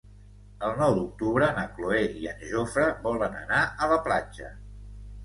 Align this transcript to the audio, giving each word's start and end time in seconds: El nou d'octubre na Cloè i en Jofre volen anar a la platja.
El 0.67 0.71
nou 0.77 0.93
d'octubre 0.99 1.49
na 1.57 1.65
Cloè 1.75 1.99
i 2.21 2.29
en 2.31 2.41
Jofre 2.53 2.87
volen 3.05 3.37
anar 3.43 3.61
a 3.65 3.91
la 3.93 3.99
platja. 4.09 4.51